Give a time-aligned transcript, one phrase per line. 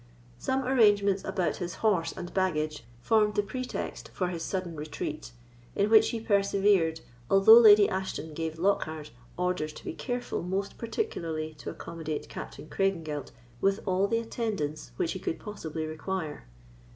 [0.39, 5.31] Some arrangements about his horse and baggage formed the pretext for his sudden retreat,
[5.75, 11.53] in which he persevered, although Lady Ashton gave Lockhard orders to be careful most particularly
[11.59, 13.29] to accommodate Captain Craigengelt
[13.61, 16.47] with all the attendance which he could possibly require.